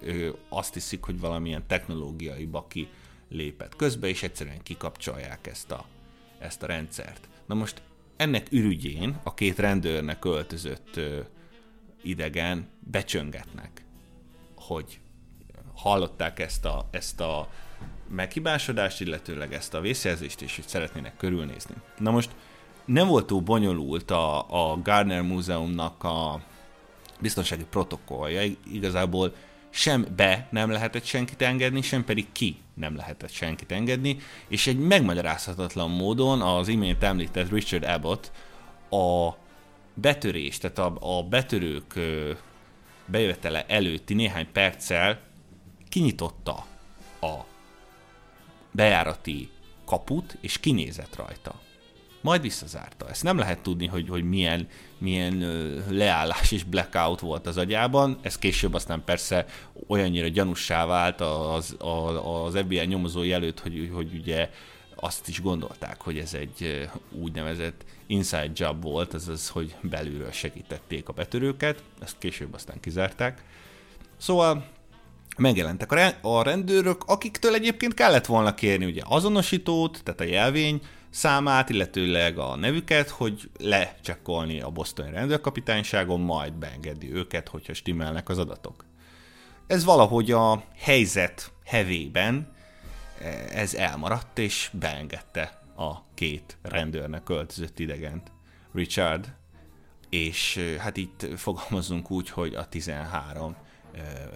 azt 0.49 0.73
hiszik, 0.73 1.03
hogy 1.03 1.19
valamilyen 1.19 1.63
technológiai 1.67 2.45
baki 2.45 2.87
lépett 3.29 3.75
közbe, 3.75 4.07
és 4.07 4.23
egyszerűen 4.23 4.63
kikapcsolják 4.63 5.47
ezt 5.47 5.71
a, 5.71 5.85
ezt 6.39 6.63
a 6.63 6.65
rendszert. 6.65 7.29
Na 7.45 7.55
most 7.55 7.81
ennek 8.15 8.51
ürügyén 8.51 9.19
a 9.23 9.33
két 9.33 9.59
rendőrnek 9.59 10.25
öltözött 10.25 10.99
idegen 12.03 12.67
becsöngetnek 12.79 13.85
hogy 14.65 14.99
hallották 15.73 16.39
ezt 16.39 16.65
a, 16.65 16.87
ezt 16.91 17.19
a 17.19 17.49
meghibásodást, 18.07 19.01
illetőleg 19.01 19.53
ezt 19.53 19.73
a 19.73 19.81
vészjelzést, 19.81 20.41
és 20.41 20.55
hogy 20.55 20.67
szeretnének 20.67 21.17
körülnézni. 21.17 21.75
Na 21.97 22.11
most 22.11 22.29
nem 22.85 23.07
volt 23.07 23.25
túl 23.25 23.41
bonyolult 23.41 24.11
a, 24.11 24.39
a 24.71 24.81
Gardner 24.81 25.21
Múzeumnak 25.21 26.03
a 26.03 26.41
biztonsági 27.19 27.65
protokollja, 27.69 28.41
igazából 28.71 29.33
sem 29.69 30.05
be 30.15 30.47
nem 30.51 30.69
lehetett 30.71 31.05
senkit 31.05 31.41
engedni, 31.41 31.81
sem 31.81 32.03
pedig 32.03 32.31
ki 32.31 32.57
nem 32.73 32.95
lehetett 32.95 33.31
senkit 33.31 33.71
engedni, 33.71 34.17
és 34.47 34.67
egy 34.67 34.77
megmagyarázhatatlan 34.77 35.89
módon 35.89 36.41
az 36.41 36.67
imént 36.67 37.03
említett 37.03 37.49
Richard 37.49 37.83
Abbott 37.83 38.31
a 38.89 39.29
betörés, 39.93 40.57
tehát 40.57 40.77
a, 40.77 41.17
a 41.17 41.23
betörők 41.23 41.93
bejövetele 43.05 43.65
előtti 43.67 44.13
néhány 44.13 44.51
perccel 44.51 45.19
kinyitotta 45.89 46.65
a 47.21 47.33
bejárati 48.75 49.49
kaput, 49.85 50.37
és 50.41 50.59
kinézett 50.59 51.15
rajta. 51.15 51.61
Majd 52.21 52.41
visszazárta. 52.41 53.09
Ezt 53.09 53.23
nem 53.23 53.37
lehet 53.37 53.59
tudni, 53.59 53.87
hogy, 53.87 54.09
hogy 54.09 54.23
milyen, 54.23 54.67
milyen 54.97 55.37
leállás 55.89 56.51
és 56.51 56.63
blackout 56.63 57.19
volt 57.19 57.47
az 57.47 57.57
agyában. 57.57 58.17
Ez 58.21 58.37
később 58.37 58.73
aztán 58.73 59.03
persze 59.03 59.45
olyannyira 59.87 60.27
gyanussá 60.27 60.85
vált 60.85 61.21
az, 61.21 61.75
az, 62.23 62.57
FBI 62.57 62.85
nyomozói 62.85 63.31
előtt, 63.31 63.59
hogy, 63.59 63.89
hogy 63.93 64.13
ugye 64.13 64.49
azt 64.95 65.27
is 65.27 65.41
gondolták, 65.41 66.01
hogy 66.01 66.17
ez 66.17 66.33
egy 66.33 66.89
úgynevezett 67.11 67.85
inside 68.07 68.51
job 68.53 68.83
volt, 68.83 69.13
azaz, 69.13 69.49
hogy 69.49 69.75
belülről 69.81 70.31
segítették 70.31 71.09
a 71.09 71.13
betörőket, 71.13 71.83
ezt 72.01 72.17
később 72.17 72.53
aztán 72.53 72.79
kizárták. 72.79 73.43
Szóval 74.17 74.65
megjelentek 75.37 75.91
a 76.21 76.43
rendőrök, 76.43 77.03
akiktől 77.03 77.53
egyébként 77.53 77.93
kellett 77.93 78.25
volna 78.25 78.53
kérni 78.53 78.85
ugye 78.85 79.01
azonosítót, 79.05 80.01
tehát 80.03 80.19
a 80.19 80.23
jelvény 80.23 80.81
számát, 81.09 81.69
illetőleg 81.69 82.37
a 82.37 82.55
nevüket, 82.55 83.09
hogy 83.09 83.49
lecsekkolni 83.59 84.61
a 84.61 84.69
bosztoni 84.69 85.11
rendőrkapitányságon, 85.11 86.19
majd 86.19 86.53
beengedi 86.53 87.13
őket, 87.13 87.47
hogyha 87.47 87.73
stimmelnek 87.73 88.29
az 88.29 88.37
adatok. 88.37 88.85
Ez 89.67 89.83
valahogy 89.83 90.31
a 90.31 90.63
helyzet 90.75 91.51
hevében 91.65 92.53
ez 93.53 93.73
elmaradt, 93.73 94.39
és 94.39 94.69
beengedte 94.73 95.61
a 95.77 96.13
két 96.13 96.57
rendőrnek 96.61 97.23
költözött 97.23 97.79
idegent, 97.79 98.31
Richard, 98.73 99.33
és 100.09 100.59
hát 100.79 100.97
itt 100.97 101.27
fogalmazunk 101.35 102.11
úgy, 102.11 102.29
hogy 102.29 102.55
a 102.55 102.67
13 102.67 103.55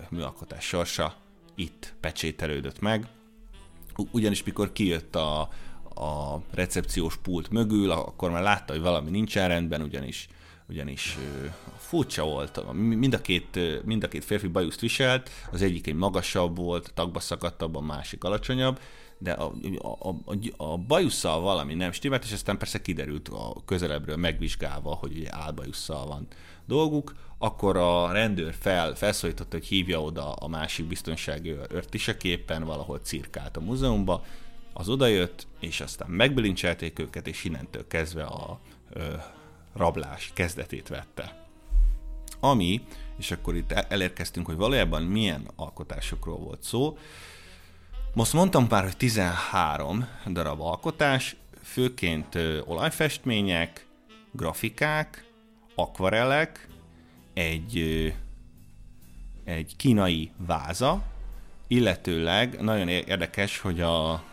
műalkotás 0.10 0.66
sorsa 0.66 1.16
itt 1.56 1.94
pecsételődött 2.00 2.80
meg, 2.80 3.08
ugyanis 4.12 4.44
mikor 4.44 4.72
kijött 4.72 5.16
a, 5.16 5.39
a 5.96 6.42
recepciós 6.54 7.18
pult 7.18 7.50
mögül, 7.50 7.92
akkor 7.92 8.32
már 8.32 8.44
látta, 8.44 8.74
hogy 8.74 8.82
valami 8.82 9.10
nincsen 9.10 9.48
rendben, 9.48 9.82
ugyanis 9.82 10.28
ugyanis 10.70 11.18
furcsa 11.78 12.24
volt, 12.24 12.74
mind 12.74 13.13
a, 13.13 13.22
két, 13.22 13.60
mind 13.86 14.04
a 14.04 14.08
két 14.08 14.25
férfi 14.25 14.48
bajuszt 14.48 14.80
viselt, 14.80 15.30
az 15.51 15.62
egyik 15.62 15.88
egy 15.88 15.96
magasabb 15.96 16.58
volt, 16.58 16.92
tagba 16.94 17.20
szakadtabb, 17.20 17.75
a 17.75 17.82
másik 17.82 18.24
alacsonyabb, 18.24 18.80
de 19.22 19.32
a, 19.32 19.54
a, 19.78 20.10
a, 20.10 20.36
a 20.58 20.78
bajusszal 20.78 21.40
valami 21.40 21.74
nem 21.74 21.92
stimmelt, 21.92 22.24
és 22.24 22.32
aztán 22.32 22.58
persze 22.58 22.82
kiderült 22.82 23.28
a 23.28 23.56
közelebbről 23.66 24.16
megvizsgálva, 24.16 24.94
hogy 24.94 25.18
ugye 25.18 25.36
álbajusszal 25.36 26.08
van 26.08 26.28
dolguk, 26.66 27.16
akkor 27.38 27.78
a 27.78 28.12
rendőr 28.12 28.54
fel, 28.60 28.96
felszólította, 28.96 29.58
hogy 29.58 29.66
hívja 29.66 30.02
oda 30.02 30.34
a 30.34 30.48
másik 30.48 30.86
biztonsági 30.86 31.50
őrt 31.50 31.94
is, 31.94 32.08
aki 32.08 32.28
éppen 32.28 32.64
valahol 32.64 33.00
cirkált 33.00 33.58
a 33.58 33.62
múzeumba, 33.62 34.24
az 34.74 34.90
odajött, 34.90 35.48
és 35.60 35.82
aztán 35.82 36.10
megbilincselték 36.10 37.00
őket, 37.00 37.28
és 37.28 37.44
innentől 37.44 37.88
kezdve 37.88 38.24
a 38.24 38.60
ö, 38.94 39.04
rablás 39.74 40.32
kezdetét 40.34 40.88
vette. 40.88 41.48
Ami, 42.40 42.82
és 43.18 43.32
akkor 43.32 43.56
itt 43.56 43.72
elérkeztünk, 43.72 44.46
hogy 44.46 44.56
valójában 44.56 45.04
milyen 45.04 45.50
alkotásokról 45.56 46.38
volt 46.38 46.64
szó, 46.64 46.98
most 48.13 48.34
mondtam 48.34 48.66
már, 48.70 48.84
hogy 48.84 48.98
13 48.98 50.08
darab 50.28 50.62
alkotás, 50.62 51.36
főként 51.63 52.36
olajfestmények, 52.66 53.86
grafikák, 54.32 55.25
akvarelek, 55.75 56.68
egy, 57.34 57.78
egy 59.44 59.75
kínai 59.75 60.32
váza, 60.38 61.01
illetőleg 61.68 62.62
nagyon 62.62 62.88
érdekes, 62.88 63.60
hogy 63.60 63.82
a 63.82 64.24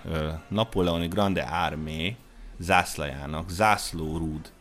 Napoleoni 0.48 1.08
Grande 1.08 1.42
Armé 1.42 2.16
zászlajának 2.58 3.50
zászlórúd 3.50 4.52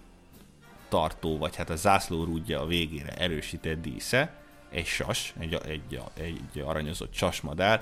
tartó, 0.89 1.38
vagy 1.38 1.55
hát 1.55 1.69
a 1.69 1.75
zászlórúdja 1.75 2.62
a 2.62 2.65
végére 2.65 3.13
erősített 3.13 3.81
dísze, 3.81 4.34
egy 4.69 4.86
sas, 4.86 5.34
egy, 5.39 5.53
egy, 5.53 6.01
egy 6.13 6.60
aranyozott 6.65 7.13
sasmadár, 7.13 7.81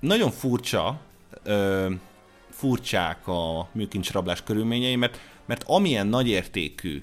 nagyon 0.00 0.30
furcsa, 0.30 1.00
ö, 1.42 1.90
furcsák 2.50 3.28
a 3.28 3.68
műkincsrablás 3.72 4.42
körülményei, 4.42 4.96
mert, 4.96 5.18
mert 5.46 5.64
amilyen 5.66 6.06
nagyértékű 6.06 7.02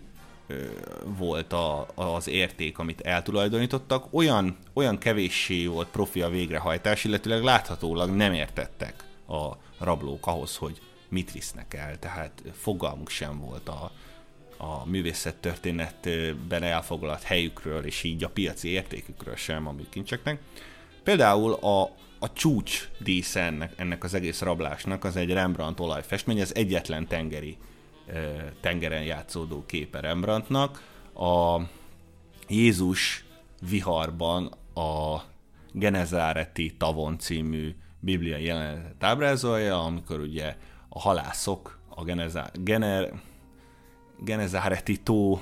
volt 1.18 1.54
a, 1.54 1.88
az 1.96 2.28
érték, 2.28 2.78
amit 2.78 3.02
eltulajdonítottak, 3.02 4.14
olyan, 4.14 4.58
olyan 4.74 4.98
kevéssé 4.98 5.66
volt 5.66 5.88
profi 5.88 6.22
a 6.22 6.30
végrehajtás, 6.30 7.04
illetőleg 7.04 7.44
láthatólag 7.44 8.10
nem 8.10 8.34
értettek 8.34 9.04
a 9.28 9.52
rablók 9.80 10.28
ahhoz, 10.28 10.56
hogy 10.56 10.82
mit 11.10 11.32
visznek 11.32 11.74
el, 11.74 12.00
tehát 12.00 12.44
fogalmuk 12.54 13.10
sem 13.10 13.40
volt 13.40 13.70
a, 13.70 13.92
a 14.58 14.86
művészettörténetben 14.86 16.64
elfoglalt 16.64 17.24
helyükről, 17.24 17.86
és 17.86 18.04
így 18.04 18.24
a 18.24 18.30
piaci 18.30 18.68
értékükről 18.70 19.36
sem 19.36 19.68
a 19.68 19.72
műkincseknek. 19.72 20.40
Például 21.04 21.54
a, 21.54 21.92
a 22.20 22.34
csúcs 22.34 22.90
dísze 23.00 23.42
ennek, 23.42 23.74
ennek 23.76 24.04
az 24.04 24.14
egész 24.14 24.42
rablásnak 24.42 25.04
az 25.04 25.16
egy 25.16 25.32
Rembrandt 25.32 25.80
olajfestmény, 25.80 26.40
ez 26.40 26.52
egyetlen 26.56 27.08
tengeri 27.08 27.58
tengeren 28.62 29.04
játszódó 29.04 29.66
képe 29.66 30.00
Rembrandtnak. 30.00 30.84
A 31.14 31.62
Jézus 32.48 33.26
viharban 33.70 34.54
a 34.74 35.22
Genezáreti 35.72 36.76
Tavon 36.78 37.18
című 37.20 37.76
bibliai 38.00 38.44
jelenetet 38.44 39.04
ábrázolja, 39.04 39.84
amikor 39.84 40.20
ugye 40.20 40.56
a 40.90 41.00
halászok 41.00 41.80
a 41.90 42.04
Genezá, 42.04 42.52
Gener, 42.54 43.14
Genezáreti 44.20 44.98
tó 44.98 45.42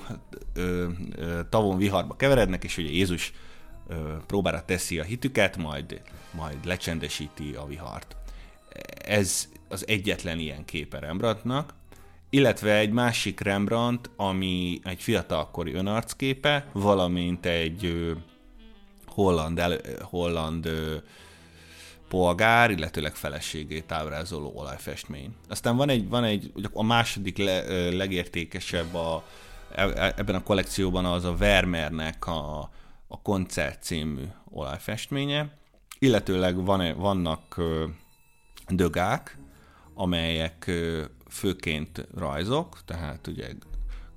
ö, 0.54 0.90
ö, 1.16 1.40
tavon 1.50 1.78
viharba 1.78 2.16
keverednek, 2.16 2.64
és 2.64 2.78
ugye 2.78 2.90
Jézus 2.90 3.34
próbára 4.28 4.66
teszi 4.66 5.00
a 5.00 5.04
hitüket, 5.04 5.58
majd, 5.58 6.02
majd 6.32 6.66
lecsendesíti 6.66 7.54
a 7.54 7.66
vihart. 7.66 8.16
Ez 9.06 9.50
az 9.68 9.88
egyetlen 9.88 10.40
ilyen 10.40 10.66
képe 10.66 11.00
Rembrandtnak, 11.00 11.74
illetve 12.30 12.78
egy 12.78 12.92
másik 12.92 13.40
Rembrandt, 13.40 14.10
ami 14.16 14.80
egy 14.84 15.02
fiatalkori 15.02 15.74
önarcképe, 15.74 16.66
valamint 16.74 17.46
egy 17.46 18.14
holland, 19.06 19.60
el, 19.60 19.78
holland 20.02 20.70
polgár, 22.08 22.70
illetőleg 22.72 23.16
feleségét 23.16 23.92
ábrázoló 23.92 24.52
olajfestmény. 24.56 25.36
Aztán 25.50 25.76
van 25.76 25.90
egy, 25.90 26.10
van 26.10 26.24
egy 26.24 26.52
a 26.74 26.84
második 26.84 27.38
le, 27.38 27.90
legértékesebb 27.90 28.96
a, 28.96 29.24
e, 29.76 29.84
e, 29.84 30.14
ebben 30.18 30.36
a 30.36 30.44
kollekcióban 30.44 31.06
az 31.06 31.24
a 31.24 31.36
Vermeernek 31.36 32.28
a, 32.28 32.70
a 33.08 33.22
Koncert 33.22 33.84
című 33.84 34.24
olajfestménye, 34.50 35.58
illetőleg 36.00 36.66
van, 36.66 36.98
vannak 36.98 37.62
dögák, 38.68 39.38
amelyek 39.94 40.72
főként 41.30 42.08
rajzok, 42.16 42.80
tehát 42.86 43.28
ugye 43.28 43.48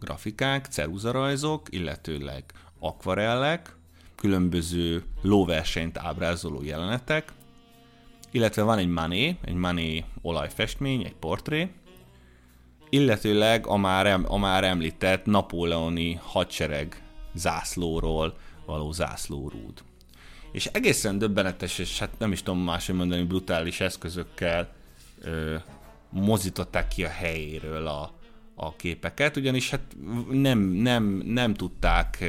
grafikák, 0.00 0.66
ceruzarajzok, 0.66 1.66
illetőleg 1.70 2.44
akvarellek, 2.78 3.76
különböző 4.16 5.04
lóversenyt 5.22 5.98
ábrázoló 5.98 6.62
jelenetek, 6.62 7.32
illetve 8.30 8.62
van 8.62 8.78
egy 8.78 8.88
Mané, 8.88 9.36
egy 9.44 9.54
Mané 9.54 10.04
olajfestmény, 10.22 11.04
egy 11.04 11.14
portré, 11.14 11.70
illetőleg 12.90 13.66
a 13.66 13.76
már, 13.76 14.20
a 14.26 14.36
már 14.36 14.64
említett 14.64 15.24
napóleoni 15.24 16.18
hadsereg 16.22 17.02
zászlóról 17.34 18.36
való 18.68 18.92
zászlórúd. 18.92 19.82
És 20.52 20.66
egészen 20.66 21.18
döbbenetes, 21.18 21.78
és 21.78 21.98
hát 21.98 22.18
nem 22.18 22.32
is 22.32 22.42
tudom 22.42 22.60
máshogy 22.60 22.94
mondani, 22.94 23.22
brutális 23.22 23.80
eszközökkel 23.80 24.68
ö, 25.20 25.56
mozították 26.10 26.88
ki 26.88 27.04
a 27.04 27.08
helyéről 27.08 27.86
a, 27.86 28.12
a 28.54 28.76
képeket, 28.76 29.36
ugyanis 29.36 29.70
hát 29.70 29.96
nem, 30.30 30.58
nem, 30.58 31.04
nem 31.24 31.54
tudták 31.54 32.24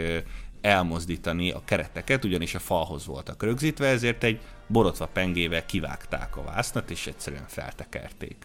elmozdítani 0.61 1.51
a 1.51 1.61
kereteket, 1.65 2.25
ugyanis 2.25 2.55
a 2.55 2.59
falhoz 2.59 3.05
voltak 3.05 3.43
rögzítve, 3.43 3.87
ezért 3.87 4.23
egy 4.23 4.39
borotva 4.67 5.05
pengével 5.05 5.65
kivágták 5.65 6.37
a 6.37 6.43
vásznat, 6.43 6.91
és 6.91 7.07
egyszerűen 7.07 7.47
feltekerték. 7.47 8.35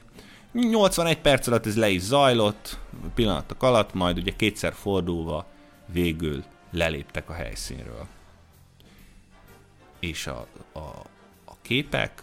81 0.53 1.19
perc 1.19 1.47
alatt 1.47 1.67
ez 1.67 1.77
le 1.77 1.89
is 1.89 2.01
zajlott, 2.01 2.79
pillanatok 3.15 3.63
alatt, 3.63 3.95
majd 3.95 4.19
ugye 4.19 4.33
kétszer 4.37 4.73
fordulva 4.73 5.47
végül 5.87 6.45
leléptek 6.75 7.31
a 7.31 7.33
helyszínről. 7.33 8.07
És 10.01 10.27
a, 10.27 10.47
a, 10.73 10.79
a 11.45 11.57
képek 11.63 12.23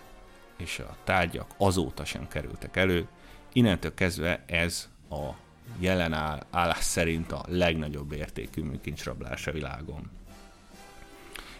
és 0.57 0.79
a 0.79 0.97
tárgyak 1.03 1.51
azóta 1.57 2.05
sem 2.05 2.27
kerültek 2.27 2.77
elő. 2.77 3.07
Innentől 3.53 3.93
kezdve 3.93 4.43
ez 4.45 4.89
a 5.09 5.29
jelen 5.79 6.13
áll, 6.13 6.45
állás 6.49 6.83
szerint 6.83 7.31
a 7.31 7.45
legnagyobb 7.47 8.11
értékű 8.11 8.61
műkincsrablás 8.61 9.47
a 9.47 9.51
világon. 9.51 10.09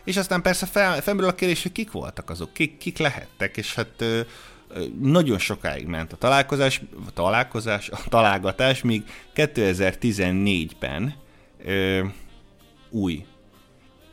És 0.04 0.18
aztán 0.18 0.42
persze 0.42 0.66
fel, 0.66 1.02
felmerül 1.02 1.30
a 1.30 1.36
kérdés, 1.36 1.62
hogy 1.62 1.72
kik 1.72 1.92
voltak 1.92 2.30
azok, 2.30 2.54
kik, 2.54 2.78
kik 2.78 2.98
lehettek, 2.98 3.58
és 3.58 3.76
hát 3.76 4.02
ö, 4.02 4.22
nagyon 5.00 5.38
sokáig 5.38 5.86
ment 5.86 6.14
a 6.14 6.18
találkozás, 6.18 6.82
a 7.08 7.12
találkozás, 7.14 7.90
a 7.90 8.00
találgatás, 8.10 8.82
míg 8.82 9.04
2014-ben 9.36 11.16
ö, 11.66 12.06
új 12.92 13.26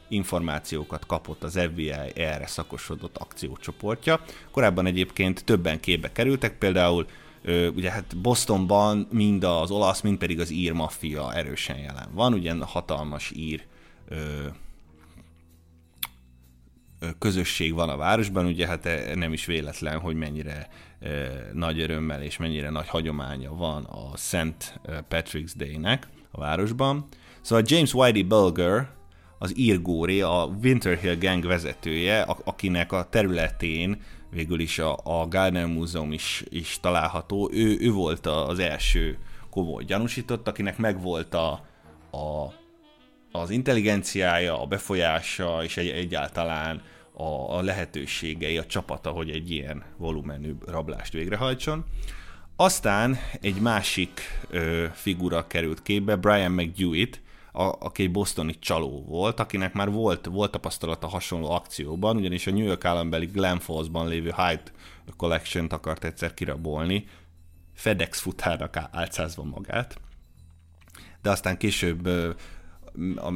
információkat 0.09 1.07
kapott 1.07 1.43
az 1.43 1.61
FBI 1.73 1.93
erre 2.15 2.47
szakosodott 2.47 3.17
akciócsoportja. 3.17 4.21
Korábban 4.51 4.87
egyébként 4.87 5.45
többen 5.45 5.81
képbe 5.81 6.13
kerültek, 6.13 6.59
például 6.59 7.07
ugye 7.75 7.91
hát 7.91 8.17
Bostonban 8.17 9.09
mind 9.11 9.45
az 9.45 9.71
olasz, 9.71 10.01
mind 10.01 10.19
pedig 10.19 10.41
az 10.41 10.51
ír 10.51 10.73
maffia 10.73 11.35
erősen 11.35 11.79
jelen 11.79 12.09
van, 12.13 12.33
ugye 12.33 12.55
hatalmas 12.61 13.31
ír 13.31 13.67
közösség 17.19 17.75
van 17.75 17.89
a 17.89 17.97
városban, 17.97 18.47
ugye 18.47 18.67
hát 18.67 18.87
e, 18.87 19.15
nem 19.15 19.33
is 19.33 19.45
véletlen, 19.47 19.99
hogy 19.99 20.15
mennyire 20.15 20.69
nagy 21.53 21.81
örömmel 21.81 22.23
és 22.23 22.37
mennyire 22.37 22.71
nagy 22.71 22.89
hagyománya 22.89 23.55
van 23.55 23.85
a 23.85 24.17
St. 24.17 24.81
Patrick's 25.09 25.53
Day-nek 25.57 26.09
a 26.31 26.41
városban. 26.41 27.09
Szóval 27.49 27.65
James 27.67 27.95
Whitey 27.95 28.23
Bulger, 28.23 28.89
az 29.39 29.59
írgóri, 29.59 30.21
a 30.21 30.51
Winter 30.63 30.99
Hill 30.99 31.17
Gang 31.19 31.47
vezetője, 31.47 32.21
akinek 32.45 32.93
a 32.93 33.09
területén 33.11 34.03
végül 34.31 34.61
is 34.61 34.79
a, 34.79 34.99
a 35.03 35.27
Gardner 35.29 35.67
Múzeum 35.67 36.13
is, 36.13 36.45
is 36.49 36.79
található. 36.81 37.51
Ő, 37.53 37.77
ő 37.81 37.93
volt 37.93 38.27
az 38.27 38.59
első 38.59 39.19
komoly 39.51 39.85
gyanúsított, 39.85 40.49
akinek 40.49 40.79
megvolt 40.79 41.35
a, 41.35 41.51
a, 42.11 42.53
az 43.33 43.51
intelligenciája, 43.51 44.63
a 44.63 44.67
befolyása 44.67 45.65
és 45.65 45.77
egy, 45.77 45.89
egyáltalán 45.89 46.83
a, 47.13 47.57
a 47.57 47.63
lehetőségei, 47.63 48.59
a 48.59 48.67
csapata, 48.67 49.11
hogy 49.11 49.31
egy 49.31 49.51
ilyen 49.51 49.85
volumenű 49.97 50.53
rablást 50.67 51.13
végrehajtson. 51.13 51.85
Aztán 52.57 53.19
egy 53.41 53.61
másik 53.61 54.21
ö, 54.51 54.85
figura 54.93 55.47
került 55.47 55.83
képbe, 55.83 56.17
Brian 56.17 56.53
McDewitt, 56.53 57.27
a, 57.53 57.63
aki 57.63 58.03
egy 58.03 58.11
bostoni 58.11 58.59
csaló 58.59 59.05
volt, 59.07 59.41
akinek 59.41 59.73
már 59.73 59.91
volt, 59.91 60.27
volt 60.27 60.51
tapasztalata 60.51 61.07
hasonló 61.07 61.51
akcióban, 61.51 62.17
ugyanis 62.17 62.47
a 62.47 62.51
New 62.51 62.65
York 62.65 62.85
állambeli 62.85 63.27
Glen 63.27 63.59
Falls-ban 63.59 64.09
lévő 64.09 64.35
Hyde 64.37 64.63
Collection-t 65.17 65.73
akart 65.73 66.05
egyszer 66.05 66.35
kirabolni, 66.35 67.07
FedEx 67.75 68.21
futárnak 68.21 68.77
álcázva 68.91 69.43
magát, 69.43 70.01
de 71.23 71.31
aztán 71.31 71.57
később 71.57 72.09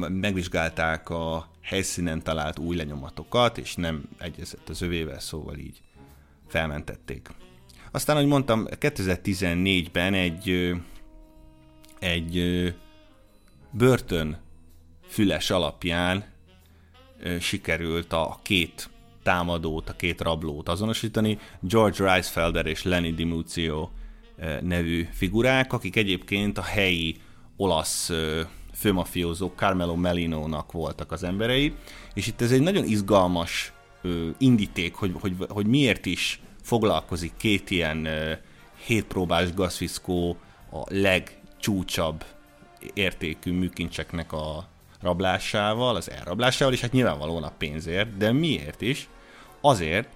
megvizsgálták 0.09 1.09
a 1.09 1.49
helyszínen 1.61 2.23
talált 2.23 2.59
új 2.59 2.75
lenyomatokat, 2.75 3.57
és 3.57 3.75
nem 3.75 4.03
egyezett 4.17 4.69
az 4.69 4.81
övével, 4.81 5.19
szóval 5.19 5.57
így 5.57 5.81
felmentették. 6.47 7.29
Aztán, 7.91 8.15
ahogy 8.15 8.27
mondtam, 8.27 8.67
2014-ben 8.69 10.13
egy, 10.13 10.73
egy 11.99 12.35
börtön 13.73 14.41
füles 15.07 15.49
alapján 15.49 16.25
sikerült 17.39 18.13
a 18.13 18.39
két 18.41 18.89
támadót, 19.23 19.89
a 19.89 19.93
két 19.93 20.21
rablót 20.21 20.69
azonosítani, 20.69 21.37
George 21.59 22.03
Reichfelder 22.03 22.65
és 22.65 22.83
Lenny 22.83 23.15
DiMuzio 23.15 23.89
nevű 24.61 25.07
figurák, 25.11 25.73
akik 25.73 25.95
egyébként 25.95 26.57
a 26.57 26.61
helyi 26.61 27.15
olasz 27.57 28.11
főmafiózó 28.73 29.53
Carmelo 29.55 29.95
Melino-nak 29.95 30.71
voltak 30.71 31.11
az 31.11 31.23
emberei, 31.23 31.73
és 32.13 32.27
itt 32.27 32.41
ez 32.41 32.51
egy 32.51 32.61
nagyon 32.61 32.85
izgalmas 32.85 33.73
indíték, 34.37 34.95
hogy, 34.95 35.11
hogy, 35.19 35.35
hogy 35.49 35.65
miért 35.65 36.05
is 36.05 36.41
foglalkozik 36.61 37.33
két 37.37 37.69
ilyen 37.69 38.07
hétpróbás 38.85 39.53
gazfiszkó 39.53 40.37
a 40.71 40.83
legcsúcsabb 40.87 42.23
értékű 42.93 43.51
műkincseknek 43.51 44.31
a 44.31 44.67
rablásával, 45.01 45.95
az 45.95 46.11
elrablásával, 46.11 46.73
és 46.73 46.81
hát 46.81 46.91
nyilvánvalóan 46.91 47.43
a 47.43 47.51
pénzért, 47.57 48.17
de 48.17 48.31
miért 48.31 48.81
is? 48.81 49.09
Azért, 49.61 50.07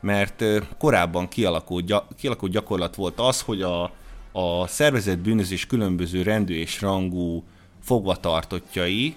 mert 0.00 0.44
korábban 0.78 1.28
kialakult, 1.28 1.94
kialakult 2.16 2.52
gyakorlat 2.52 2.94
volt 2.94 3.20
az, 3.20 3.40
hogy 3.40 3.62
a, 3.62 3.92
a 4.32 4.66
szervezett 4.66 5.18
bűnözés 5.18 5.66
különböző 5.66 6.22
rendű 6.22 6.54
és 6.54 6.80
rangú 6.80 7.44
fogvatartottjai 7.82 9.16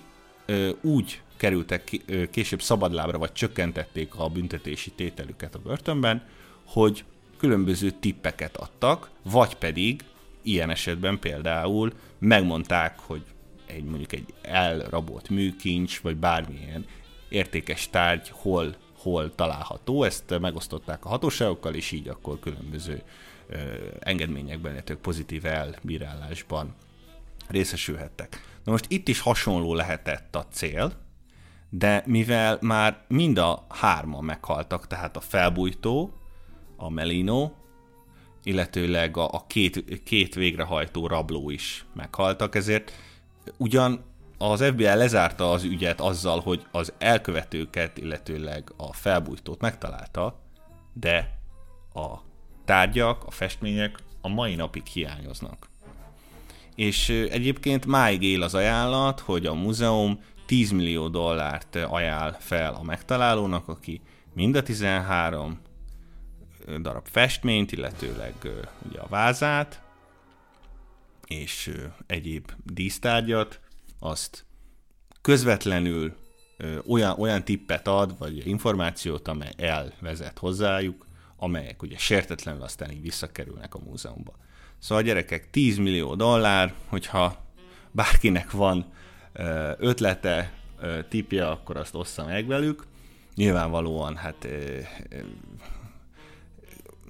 úgy 0.82 1.22
kerültek 1.38 2.02
később 2.32 2.62
szabadlábra, 2.62 3.18
vagy 3.18 3.32
csökkentették 3.32 4.16
a 4.16 4.28
büntetési 4.28 4.92
tételüket 4.92 5.56
a 5.56 5.60
börtönben, 5.60 6.24
hogy 6.66 7.04
különböző 7.38 7.92
tippeket 7.92 8.58
adtak, 8.58 9.10
vagy 9.24 9.56
pedig 9.56 10.04
ilyen 10.48 10.70
esetben 10.70 11.20
például 11.20 11.92
megmondták, 12.20 13.00
hogy 13.00 13.24
egy 13.66 13.84
mondjuk 13.84 14.14
egy 14.14 14.34
elrabolt 14.42 15.30
műkincs, 15.30 16.02
vagy 16.02 16.18
bármilyen 16.18 16.86
értékes 17.30 17.90
tárgy 17.90 18.30
hol, 18.30 18.76
hol 18.98 19.36
található, 19.36 20.04
ezt 20.04 20.40
megosztották 20.40 21.06
a 21.06 21.10
hatóságokkal, 21.10 21.74
és 21.74 21.92
így 21.92 22.08
akkor 22.08 22.40
különböző 22.40 23.02
ö, 23.48 23.58
engedményekben, 24.00 24.72
illetve 24.72 24.96
pozitív 24.96 25.46
elbírálásban 25.46 26.76
részesülhettek. 27.48 28.58
Na 28.64 28.72
most 28.72 28.86
itt 28.88 29.08
is 29.08 29.20
hasonló 29.20 29.74
lehetett 29.74 30.36
a 30.36 30.46
cél, 30.52 30.92
de 31.70 32.04
mivel 32.06 32.58
már 32.62 33.06
mind 33.08 33.38
a 33.38 33.66
hárman 33.70 34.24
meghaltak, 34.24 34.88
tehát 34.88 35.18
a 35.18 35.20
felbújtó, 35.20 36.14
a 36.76 36.90
Melino, 36.90 37.52
illetőleg 38.48 39.18
a, 39.18 39.30
a 39.32 39.46
két, 39.48 40.04
két 40.04 40.36
végrehajtó 40.36 41.08
rabló 41.08 41.50
is 41.50 41.86
meghaltak, 41.94 42.56
ezért 42.56 42.92
ugyan 43.58 44.04
az 44.38 44.64
FBI 44.64 44.84
lezárta 44.84 45.52
az 45.52 45.64
ügyet 45.64 46.02
azzal, 46.02 46.40
hogy 46.40 46.66
az 46.72 46.94
elkövetőket, 46.98 47.98
illetőleg 47.98 48.72
a 48.78 48.94
felbújtót 48.94 49.62
megtalálta, 49.62 50.40
de 50.94 51.40
a 51.94 52.18
tárgyak, 52.66 53.24
a 53.26 53.32
festmények 53.32 53.98
a 54.22 54.28
mai 54.28 54.56
napig 54.56 54.86
hiányoznak. 54.86 55.70
És 56.76 57.10
egyébként 57.10 57.86
máig 57.86 58.24
él 58.24 58.42
az 58.42 58.54
ajánlat, 58.54 59.20
hogy 59.20 59.46
a 59.46 59.54
múzeum 59.54 60.20
10 60.46 60.72
millió 60.72 61.08
dollárt 61.08 61.76
ajánl 61.76 62.36
fel 62.40 62.74
a 62.74 62.84
megtalálónak, 62.84 63.68
aki 63.68 64.02
mind 64.34 64.56
a 64.56 64.64
13 64.64 65.60
darab 66.82 67.08
festményt, 67.08 67.72
illetőleg 67.72 68.34
ugye 68.90 69.00
a 69.00 69.08
vázát, 69.08 69.82
és 71.28 71.72
egyéb 72.08 72.52
dísztárgyat, 72.64 73.60
azt 74.00 74.46
közvetlenül 75.22 76.16
olyan, 76.88 77.20
olyan 77.20 77.44
tippet 77.44 77.88
ad, 77.88 78.18
vagy 78.18 78.48
információt, 78.48 79.28
amely 79.28 79.54
elvezet 79.58 80.38
hozzájuk, 80.38 81.06
amelyek 81.38 81.82
ugye 81.82 81.98
sértetlenül 81.98 82.62
aztán 82.62 82.92
így 82.92 83.02
visszakerülnek 83.02 83.76
a 83.76 83.80
múzeumba. 83.80 84.34
Szóval 84.80 85.04
a 85.04 85.08
gyerekek 85.08 85.50
10 85.50 85.78
millió 85.78 86.16
dollár, 86.16 86.74
hogyha 86.86 87.46
bárkinek 87.92 88.52
van 88.52 88.86
ötlete, 89.78 90.54
tipje, 91.10 91.48
akkor 91.48 91.78
azt 91.78 91.96
ossza 91.96 92.26
meg 92.26 92.48
velük. 92.48 92.86
Nyilvánvalóan 93.36 94.16
hát 94.16 94.48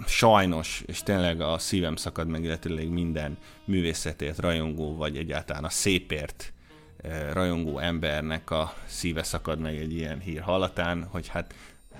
sajnos, 0.06 0.84
és 0.86 1.04
tényleg 1.04 1.42
a 1.42 1.58
szívem 1.58 1.96
szakad 1.96 2.28
meg, 2.28 2.44
illetőleg 2.44 2.90
minden 2.90 3.38
művészetért 3.66 4.40
rajongó, 4.40 4.96
vagy 4.96 5.18
egyáltalán 5.18 5.64
a 5.64 5.70
szépért 5.70 6.54
rajongó 7.34 7.80
embernek 7.80 8.52
a 8.52 8.74
szíve 8.86 9.24
szakad 9.24 9.60
meg 9.60 9.78
egy 9.78 9.94
ilyen 9.94 10.20
hír 10.20 10.42
hallatán, 10.42 11.08
hogy 11.12 11.28
hát 11.28 11.54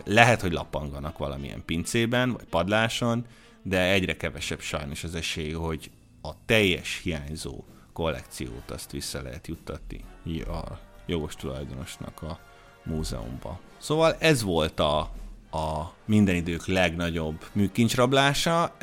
lehet, 0.06 0.42
hogy 0.42 0.52
lappanganak 0.52 1.18
valamilyen 1.18 1.66
pincében, 1.66 2.32
vagy 2.32 2.46
padláson, 2.46 3.26
de 3.62 3.92
egyre 3.92 4.18
kevesebb 4.18 4.60
sajnos 4.60 5.04
az 5.04 5.16
esély, 5.16 5.52
hogy 5.52 5.92
a 6.22 6.46
teljes 6.46 7.00
hiányzó 7.04 7.64
kollekciót 7.94 8.72
azt 8.72 8.92
vissza 8.92 9.22
lehet 9.22 9.48
juttatni 9.48 10.04
a 10.48 10.80
jogos 11.06 11.36
tulajdonosnak 11.36 12.22
a 12.22 12.40
múzeumba. 12.84 13.60
Szóval 13.78 14.16
ez 14.20 14.42
volt 14.42 14.80
a, 14.80 15.12
a 15.52 15.94
minden 16.06 16.36
idők 16.36 16.66
legnagyobb 16.66 17.46
műkincsrablása. 17.52 18.76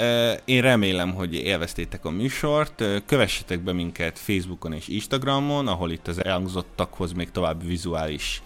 Én 0.44 0.62
remélem, 0.62 1.14
hogy 1.14 1.34
élveztétek 1.34 2.04
a 2.04 2.10
műsort. 2.10 2.84
Kövessetek 3.06 3.60
be 3.60 3.72
minket 3.72 4.18
Facebookon 4.18 4.72
és 4.72 4.88
Instagramon, 4.88 5.68
ahol 5.68 5.90
itt 5.90 6.08
az 6.08 6.24
elhangzottakhoz 6.24 7.12
még 7.12 7.30
további 7.30 7.66
vizuális 7.66 8.42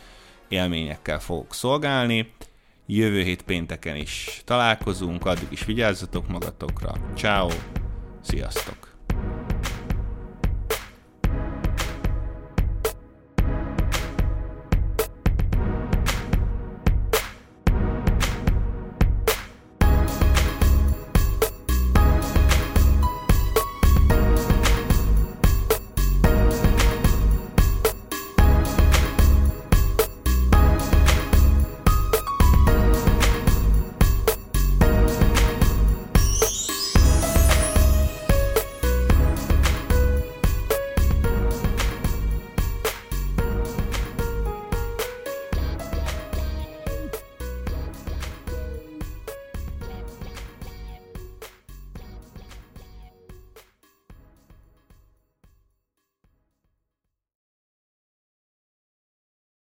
élményekkel 0.48 1.20
fogok 1.20 1.54
szolgálni. 1.54 2.32
Jövő 2.86 3.22
hét 3.22 3.42
pénteken 3.42 3.96
is 3.96 4.42
találkozunk, 4.44 5.26
addig 5.26 5.48
is 5.50 5.64
vigyázzatok 5.64 6.28
magatokra. 6.28 6.94
Ciao, 7.16 7.48
sziasztok! 8.22 8.87